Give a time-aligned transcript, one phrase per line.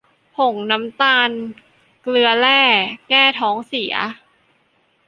[0.35, 1.29] ผงน้ำตาล
[2.01, 2.61] เกลือแร่
[3.09, 3.93] แก้ท้องเสีย